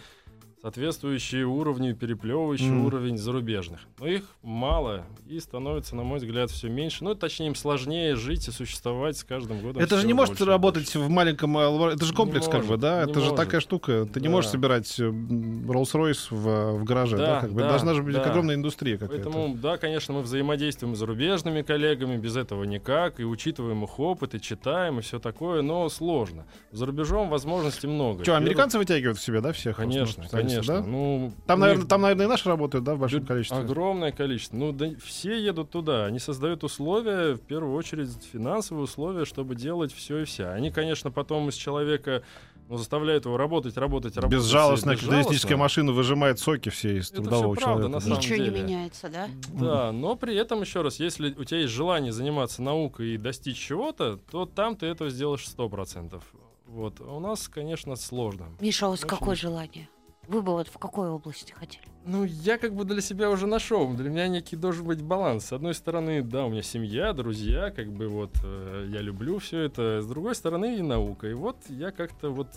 [0.60, 2.86] соответствующие уровню, переплевывающие Мгм.
[2.86, 3.80] уровень зарубежных.
[3.98, 7.04] Но их мало и становится, на мой взгляд, все меньше.
[7.04, 9.82] Ну, точнее, им сложнее жить и существовать с каждым годом.
[9.82, 12.80] Это же не может больше работать в маленьком Это же Не комплекс, как бы, может,
[12.80, 13.04] да?
[13.04, 13.36] не Это же может.
[13.36, 14.06] такая штука.
[14.12, 14.32] Ты не Да.
[14.32, 17.26] можешь собирать э, Rolls-Royce в, в гараже, да?
[17.26, 17.60] Да, как бы.
[17.60, 18.22] да, Должна же быть да.
[18.24, 19.22] огромная индустрия какая-то.
[19.30, 24.34] Поэтому, да, конечно, мы взаимодействуем с зарубежными коллегами, без этого никак, и учитываем их опыт,
[24.34, 26.46] и читаем, и все такое, но сложно.
[26.72, 28.22] За рубежом возможностей много.
[28.24, 29.76] Что, Первый- американцы вытягивают в себя, да, всех?
[29.76, 30.80] Конечно, специалистов, конечно.
[30.82, 30.86] да?
[30.86, 33.58] Ну, Там, наверное, них там, наверное, и наши работают, да, в большом бю- количестве.
[33.58, 34.56] Огромное количество.
[34.56, 36.06] Ну, да, все едут туда.
[36.06, 40.52] Они создают условия, в первую очередь, финансовые условия, чтобы делать все и вся.
[40.52, 42.22] Они, конечно, потом из человека
[42.68, 44.38] ну, заставляют его работать, работать, работать.
[44.38, 47.94] Безжалостная капиталистическая машина выжимает соки все из Это трудового всё правда, человека.
[47.94, 48.62] на самом Ничего не деле.
[48.62, 49.28] меняется, да?
[49.54, 53.56] Да, но при этом, еще раз, если у тебя есть желание заниматься наукой и достичь
[53.56, 56.20] чего-то, то там ты этого сделаешь 100%.
[56.66, 57.00] Вот.
[57.00, 58.48] А у нас, конечно, сложно.
[58.60, 59.08] Миша, а у вас Очень.
[59.08, 59.88] какое желание?
[60.28, 61.84] Вы бы вот в какой области хотели?
[62.04, 63.90] Ну, я как бы для себя уже нашел.
[63.94, 65.46] Для меня некий должен быть баланс.
[65.46, 69.60] С одной стороны, да, у меня семья, друзья, как бы вот э, я люблю все
[69.60, 70.02] это.
[70.02, 71.28] С другой стороны, и наука.
[71.28, 72.48] И вот я как-то вот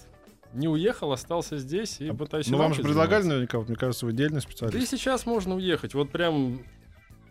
[0.53, 3.29] не уехал, остался здесь и пытаюсь Ну, вам же предлагали заниматься.
[3.29, 4.89] наверняка, вот, мне кажется, вы отдельный Да и специалист.
[4.89, 5.93] сейчас можно уехать.
[5.93, 6.60] Вот прям...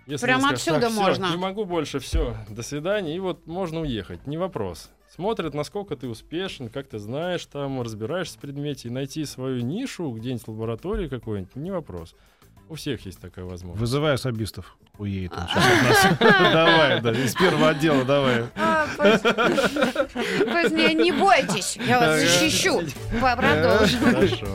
[0.07, 1.31] Если Прям мне скажут, отсюда «Так, можно».
[1.31, 3.15] Не могу больше, все, до свидания.
[3.15, 4.91] И вот можно уехать, не вопрос.
[5.15, 10.11] Смотрят, насколько ты успешен, как ты знаешь, там разбираешься в предмете, и найти свою нишу
[10.13, 12.15] где-нибудь в лаборатории какой-нибудь, не вопрос.
[12.69, 13.81] У всех есть такая возможность.
[13.81, 14.77] Вызывай особистов.
[14.99, 16.53] Уедет он сейчас от нас.
[16.53, 18.45] Давай, да, из первого отдела давай.
[18.55, 22.83] А, Позднее, не бойтесь, я вас защищу.
[23.19, 23.99] Продолжим.
[24.01, 24.47] Хорошо.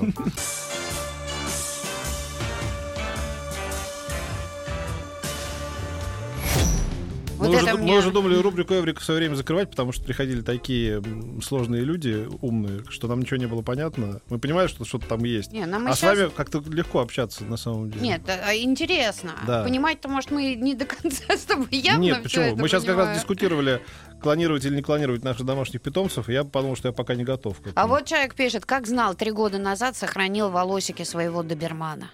[7.46, 10.04] Вот мы, уже, мне- мы уже думали рубрику Эврика в свое время закрывать, потому что
[10.04, 11.02] приходили такие
[11.44, 14.22] сложные люди, умные, что нам ничего не было понятно.
[14.30, 15.52] Мы понимаем, что что-то там есть.
[15.52, 18.02] Не, ну а щас- с вами как-то легко общаться на самом деле.
[18.02, 19.32] Нет, а, интересно.
[19.48, 19.64] Да.
[19.64, 22.44] Понимать-то, может, мы не до конца с тобой явно Нет, почему?
[22.46, 23.82] это Мы сейчас как раз дискутировали,
[24.22, 27.58] клонировать или не клонировать наших домашних питомцев, и я подумал, что я пока не готов.
[27.76, 32.12] А вот человек пишет, как знал, три года назад сохранил волосики своего добермана.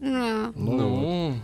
[0.00, 1.34] Ну, Ну, Ну,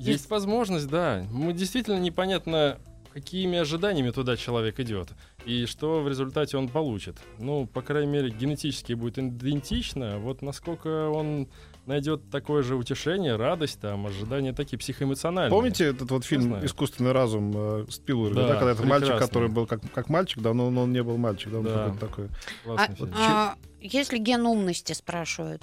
[0.00, 1.24] есть возможность, да.
[1.30, 2.78] Мы действительно непонятно,
[3.12, 5.08] какими ожиданиями туда человек идет
[5.44, 7.16] и что в результате он получит.
[7.38, 10.18] Ну, по крайней мере, генетически будет идентично.
[10.18, 11.48] Вот насколько он
[11.86, 15.50] найдет такое же утешение, радость, там, ожидания такие психоэмоциональные.
[15.50, 16.64] Помните этот вот фильм.
[16.64, 20.52] «Искусственный разум» э, Спилберга, да, Да, когда этот мальчик, который был как, как мальчик, да,
[20.54, 21.74] но он, он не был мальчик, да, он Да.
[21.86, 22.28] какой-то такой.
[22.64, 23.12] Классный А, фильм.
[23.16, 25.62] а, если ген умности спрашивают,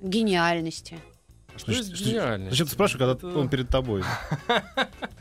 [0.00, 0.98] гениальности.
[1.56, 2.50] Что есть Значит, гениальность?
[2.50, 4.02] Зачем ты спрашиваешь, когда Это- он перед тобой?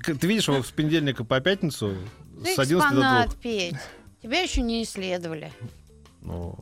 [0.05, 1.95] Ты видишь его с понедельника по пятницу
[2.43, 3.23] с 11 до 2?
[3.25, 3.75] экспонат, Петь.
[4.21, 5.51] Тебя еще не исследовали.
[6.21, 6.57] Ну,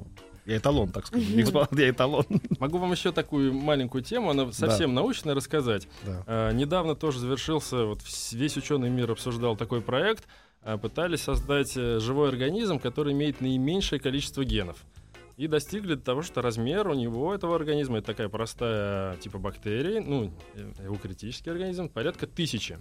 [0.46, 1.28] я эталон, так сказать.
[1.72, 2.26] Я эталон.
[2.60, 5.88] Могу вам еще такую маленькую тему, она совсем научная, рассказать.
[6.04, 6.24] Да.
[6.26, 10.26] А, недавно тоже завершился, вот весь ученый мир обсуждал такой проект.
[10.64, 14.78] а, пытались создать э, живой организм, который имеет наименьшее количество генов.
[15.42, 20.32] И достигли того, что размер у него, этого организма, это такая простая типа бактерии, ну,
[20.54, 22.78] э, эукариотический организм, порядка тысячи.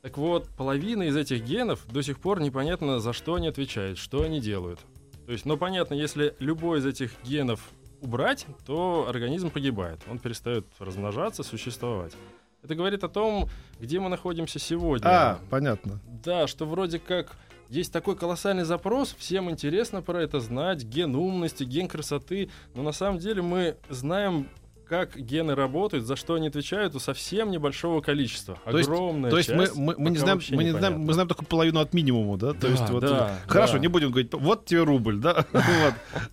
[0.00, 4.22] Так вот, половина из этих генов до сих пор непонятно, за что они отвечают, что
[4.22, 4.80] они делают.
[5.26, 7.60] То есть, ну, понятно, если любой из этих генов
[8.00, 10.00] убрать, то организм погибает.
[10.10, 12.14] Он перестает размножаться, существовать.
[12.62, 15.06] Это говорит о том, где мы находимся сегодня.
[15.06, 16.00] А, понятно.
[16.06, 17.36] Да, что вроде как
[17.68, 22.92] есть такой колоссальный запрос, всем интересно про это знать, ген умности, ген красоты, но на
[22.92, 24.48] самом деле мы знаем,
[24.88, 28.58] как гены работают, за что они отвечают у совсем небольшого количества.
[28.66, 31.12] То есть- Огромная То есть мы, часть мы, мы не знаем, мы не знаем, мы
[31.14, 32.52] знаем только половину от минимума, да?
[32.52, 33.78] То Да, есть вот да, хорошо, да.
[33.78, 35.46] не будем говорить, вот тебе рубль, да?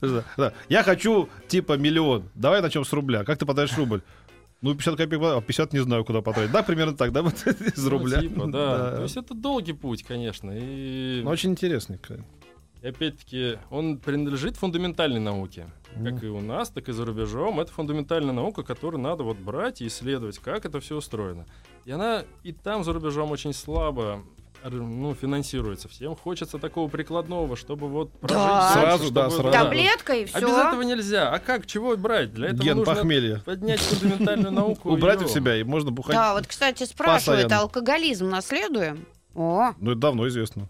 [0.02, 0.24] Вот.
[0.38, 0.54] Да.
[0.67, 2.24] Я хочу типа миллион.
[2.36, 3.24] Давай начнем с рубля.
[3.24, 4.02] Как ты потратишь рубль?
[4.62, 6.52] Ну, 50 копеек, а 50 не знаю, куда потратить.
[6.52, 8.21] Да, примерно так, да, вот из Ну, рубля.
[8.21, 8.95] типа, да.
[8.97, 10.52] То есть это долгий путь, конечно.
[10.54, 11.97] И, Но очень интересный.
[11.97, 12.26] конечно.
[12.84, 15.67] и опять-таки он принадлежит фундаментальной науке.
[16.04, 17.60] Как и у нас, так и за рубежом.
[17.60, 21.45] Это фундаментальная наука, которую надо вот брать и исследовать, как это все устроено.
[21.86, 24.24] И она и там за рубежом очень слабо
[24.69, 25.88] ну, финансируется.
[25.89, 28.74] Всем хочется такого прикладного, чтобы вот прожить Да.
[28.74, 29.58] дальше, Сразу, да, чтобы- сразу.
[29.65, 30.84] Таблетка и А без этого все.
[30.84, 31.30] нельзя.
[31.34, 31.65] А как?
[31.65, 32.34] Чего брать?
[32.34, 33.39] Для этого Ген нужно похмелья.
[33.45, 34.91] поднять фундаментальную науку.
[34.91, 36.15] Убрать у себя, и можно бухать.
[36.15, 39.06] Да, вот, кстати, спрашивают, алкоголизм наследуем?
[39.34, 40.67] О, Ну, это давно известно.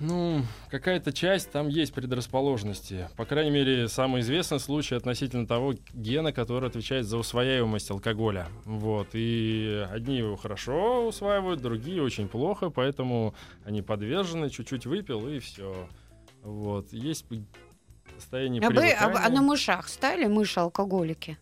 [0.00, 3.08] Ну, какая-то часть там есть предрасположенности.
[3.16, 8.48] По крайней мере, самый известный случай относительно того гена, который отвечает за усвояемость алкоголя.
[8.64, 9.08] Вот.
[9.12, 15.86] И одни его хорошо усваивают, другие очень плохо, поэтому они подвержены, чуть-чуть выпил и все.
[16.42, 16.92] Вот.
[16.92, 17.26] Есть
[18.14, 21.38] состояние а, вы, а, а на мышах стали мыши-алкоголики?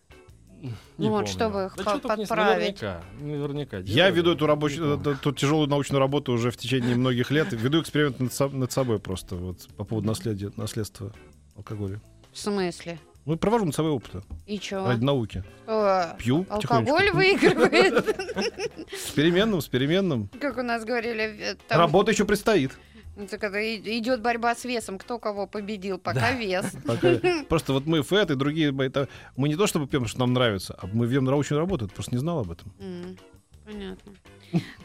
[0.97, 1.27] Не ну вот, помню.
[1.27, 2.81] чтобы их Да подправить.
[2.81, 3.01] Наверняка.
[3.19, 3.77] Наверняка.
[3.79, 7.51] Я веду эту рабочую, эту, эту тяжелую научную работу уже в течение многих лет.
[7.51, 11.13] Веду эксперимент над, со- над собой просто вот по поводу наследия, наследства
[11.55, 12.01] алкоголя.
[12.31, 12.99] В смысле?
[13.25, 14.85] Ну, провожу над собой опыты И чё?
[14.85, 15.43] ради науки.
[15.63, 17.17] Что, Пью Алкоголь потихонечку.
[17.17, 18.15] выигрывает?
[18.95, 20.29] С переменным, с переменным.
[20.39, 22.71] Как у нас говорили, э, там, Работа еще предстоит.
[23.15, 26.65] Ну, так это идет борьба с весом, кто кого победил, пока вес.
[26.85, 28.89] Пока- Просто вот мы, ФЭТ и другие, мы,
[29.49, 32.19] не то чтобы пьем, что нам нравится, а мы ведем научную работу, ты просто не
[32.19, 32.71] знал об этом.
[33.65, 34.11] Понятно.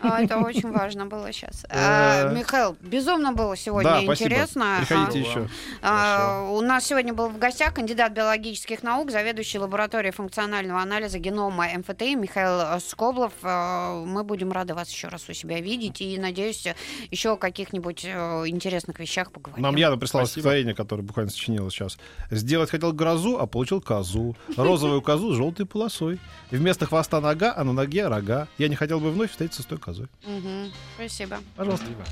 [0.00, 1.66] А, это очень важно было сейчас.
[1.68, 4.76] Э, Михаил, безумно было сегодня Да, интересно.
[4.78, 5.48] Приходите А, еще.
[5.82, 11.66] А, у нас сегодня был в гостях кандидат биологических наук, заведующий лабораторией функционального анализа генома
[11.76, 13.32] МФТИ Михаил э, Скоблов.
[13.42, 16.66] А, Мы будем рады вас еще раз у себя видеть и, надеюсь,
[17.10, 19.62] еще о каких-нибудь э, интересных вещах поговорим.
[19.62, 20.40] Нам Яна прислала Спасибо.
[20.42, 21.98] стихотворение, которое буквально сочинила сейчас.
[22.30, 24.36] Сделать хотел грозу, а получил козу.
[24.56, 26.18] Розовую козу с желтой полосой.
[26.50, 28.48] Вместо хвоста нога, а на ноге рога.
[28.58, 30.08] Я не хотел бы вновь встретиться с той козой.
[30.24, 30.72] Мгм.
[30.96, 31.38] Спасибо.
[31.56, 31.86] Пожалуйста.
[31.86, 32.04] Спасибо.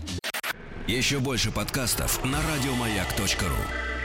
[0.86, 3.97] Еще больше подкастов на радиомаяк.ру.